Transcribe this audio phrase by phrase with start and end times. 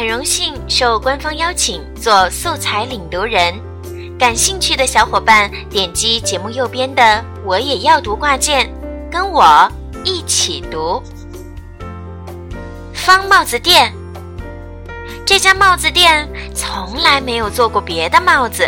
[0.00, 3.54] 很荣幸受官方邀请做素材领读人，
[4.18, 8.72] 感兴趣的小伙伴点击节目右边的“我也要读”挂件，
[9.10, 9.70] 跟我
[10.02, 11.02] 一起读。
[12.94, 13.92] 方帽子店，
[15.26, 18.66] 这家帽子店从来没有做过别的帽子，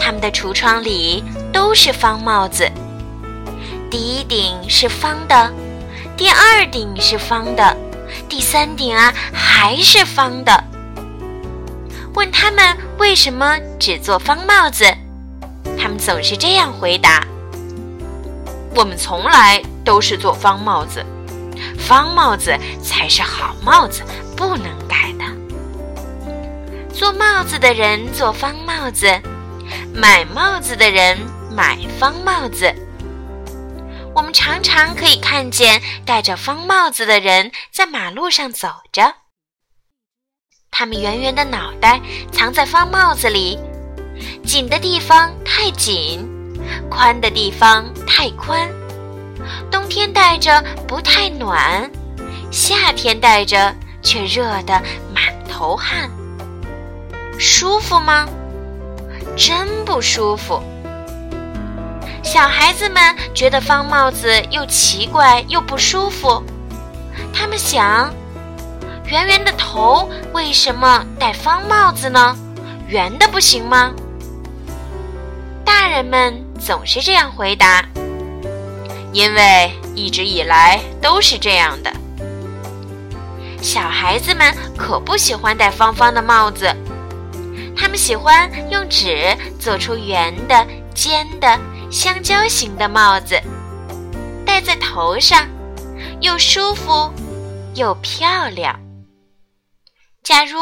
[0.00, 1.22] 他们的橱窗里
[1.52, 2.68] 都是方帽子，
[3.88, 5.52] 第一顶是方的，
[6.16, 7.76] 第二顶是方的。
[8.28, 10.64] 第三顶啊，还是方的。
[12.14, 14.84] 问他们为什么只做方帽子，
[15.78, 17.24] 他们总是这样回答
[18.74, 21.04] ：“我们从来都是做方帽子，
[21.78, 24.02] 方帽子才是好帽子，
[24.36, 25.24] 不能改的。”
[26.94, 29.06] 做帽子的人做方帽子，
[29.92, 31.18] 买帽子的人
[31.50, 32.72] 买方帽子。
[34.14, 39.12] 我们常常可以看见戴着方帽子的人在马路上走着，
[40.70, 43.58] 他们圆圆的脑袋藏在方帽子里，
[44.44, 46.28] 紧的地方太紧，
[46.88, 48.70] 宽的地方太宽，
[49.68, 51.90] 冬天戴着不太暖，
[52.52, 54.80] 夏天戴着却热得
[55.12, 56.08] 满头汗，
[57.36, 58.28] 舒服吗？
[59.36, 60.62] 真不舒服。
[62.24, 66.42] 小孩子们觉得方帽子又奇怪又不舒服，
[67.34, 68.12] 他们想：
[69.06, 72.34] 圆圆的头为什么戴方帽子呢？
[72.88, 73.92] 圆的不行吗？
[75.64, 77.84] 大人们总是这样回答：
[79.12, 81.92] 因为一直以来都是这样的。
[83.60, 86.74] 小孩子们可不喜欢戴方方的帽子，
[87.76, 91.60] 他们喜欢用纸做出圆的、尖的。
[91.94, 93.40] 香蕉形的帽子，
[94.44, 95.46] 戴在头上，
[96.20, 97.08] 又舒服
[97.76, 98.80] 又漂亮。
[100.24, 100.58] 假如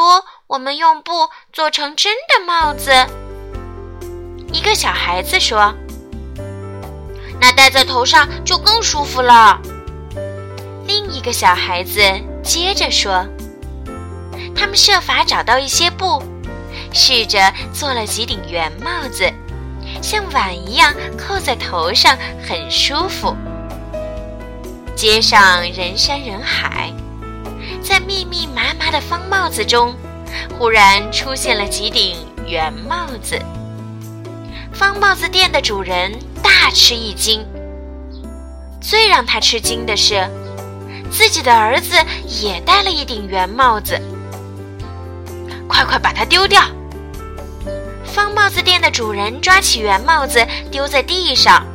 [0.47, 2.93] 我们用布做成真的帽子，
[4.53, 5.75] 一个小孩子说
[7.41, 9.59] ：“那戴在头上就更舒服了。”
[10.87, 12.03] 另一个小孩子
[12.45, 13.27] 接着说
[14.55, 16.23] ：“他们设法找到一些布，
[16.93, 19.33] 试着做了几顶圆帽子。”
[20.03, 23.37] 像碗一样扣在头上，很舒服。
[24.97, 26.93] 街上人山人海，
[27.81, 29.95] 在密密麻麻的方帽子中，
[30.59, 33.41] 忽然出现了几顶圆帽子。
[34.73, 37.47] 方帽子店的主人大吃一惊。
[38.81, 40.29] 最让他吃惊的是，
[41.11, 41.95] 自己的儿子
[42.27, 44.01] 也戴了一顶圆帽子。
[45.69, 46.61] 快快把它丢掉！
[48.13, 51.67] 方帽子店的主人抓起圆帽子丢在地上，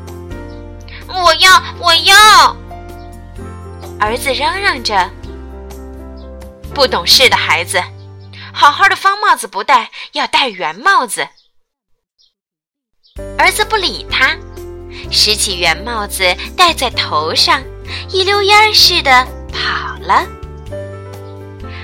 [1.07, 2.55] 我要，我要！
[3.99, 5.09] 儿子嚷嚷着
[6.75, 7.81] ：“不懂事的孩子，
[8.53, 11.27] 好好的方帽子不戴，要戴圆帽子。”
[13.39, 14.37] 儿子不理他，
[15.11, 16.23] 拾起圆帽子
[16.55, 17.63] 戴在头上，
[18.11, 20.23] 一溜烟儿似的跑了。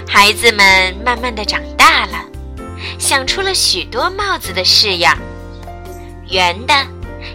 [0.08, 2.24] 孩子们慢慢的长大了。
[3.00, 5.18] 想出了许多帽子的式样：
[6.30, 6.74] 圆的、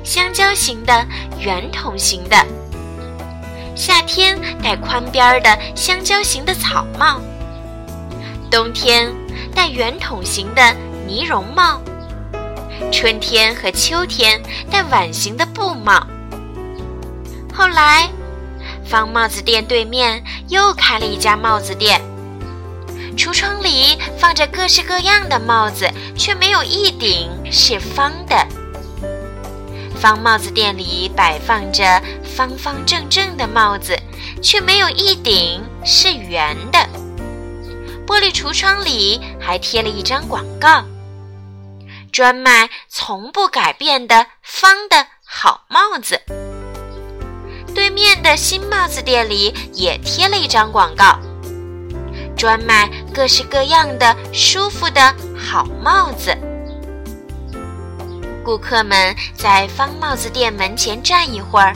[0.04, 1.06] 香蕉形的、
[1.40, 2.36] 圆筒形的。
[3.74, 7.20] 夏天戴宽边的香蕉形的草帽，
[8.50, 9.14] 冬天
[9.54, 10.74] 戴圆筒形的
[11.06, 11.80] 呢绒帽，
[12.90, 16.04] 春天和秋天戴碗形的布帽。
[17.54, 18.08] 后来，
[18.84, 22.00] 方帽子店对面又开了一家帽子店。
[23.18, 28.46] 橱窗里放着各式各样的帽子，却没有一顶是方的。
[30.00, 33.98] 方帽子店里摆放着方方正正的帽子，
[34.40, 36.78] 却没有一顶是圆的。
[38.06, 40.84] 玻璃橱窗里还贴了一张广告，
[42.12, 46.22] 专卖从不改变的方的好帽子。
[47.74, 51.18] 对面的新帽子店里也贴了一张广告。
[52.38, 56.34] 专卖各式各样的舒服的好帽子。
[58.44, 61.74] 顾客们在方帽子店门前站一会儿，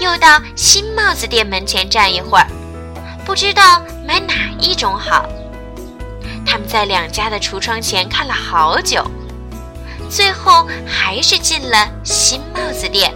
[0.00, 2.48] 又到新帽子店门前站一会儿，
[3.24, 5.28] 不知道买哪一种好。
[6.46, 9.04] 他们在两家的橱窗前看了好久，
[10.08, 13.14] 最后还是进了新帽子店。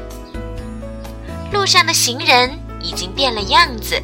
[1.50, 2.50] 路上的行人
[2.80, 4.00] 已经变了样子。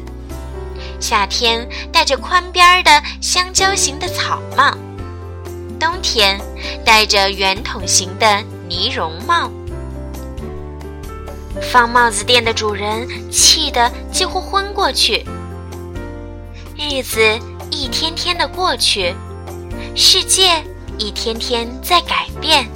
[0.99, 4.75] 夏天戴着宽边儿的香蕉形的草帽，
[5.79, 6.39] 冬天
[6.83, 9.51] 戴着圆筒形的呢绒帽。
[11.71, 15.25] 方帽子店的主人气得几乎昏过去。
[16.77, 17.39] 日子
[17.71, 19.15] 一天天的过去，
[19.95, 20.63] 世界
[20.97, 22.67] 一天天在改变，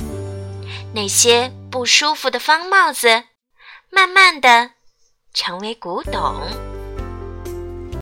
[0.94, 3.24] 那些不舒服的方帽子，
[3.89, 4.71] 慢慢的
[5.33, 6.69] 成为古董。